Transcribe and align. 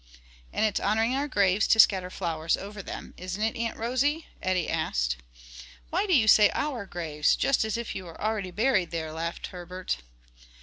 "And 0.51 0.65
it's 0.65 0.79
honoring 0.79 1.13
our 1.13 1.27
graves 1.27 1.67
to 1.67 1.79
scatter 1.79 2.09
flowers 2.09 2.57
over 2.57 2.81
them: 2.81 3.13
isn't 3.17 3.43
it, 3.43 3.55
Aunt 3.55 3.77
Rosie?" 3.77 4.25
Eddie 4.41 4.67
asked. 4.67 5.17
"Why 5.91 6.07
do 6.07 6.15
you 6.17 6.27
say 6.27 6.49
our 6.55 6.87
graves? 6.87 7.35
just 7.35 7.63
as 7.63 7.77
if 7.77 7.93
you 7.93 8.05
were 8.05 8.19
already 8.19 8.49
buried 8.49 8.89
there," 8.89 9.13
laughed 9.13 9.45
Herbert. 9.53 9.97